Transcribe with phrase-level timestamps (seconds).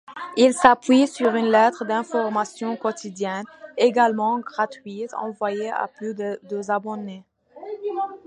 [0.35, 3.45] Il s'appuie sur une lettre d'information quotidienne,
[3.77, 7.23] également gratuite, envoyée à plus de abonnés.